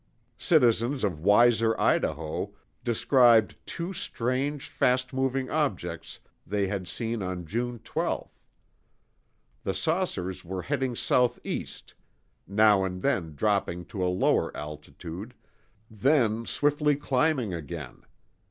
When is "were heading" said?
10.43-10.95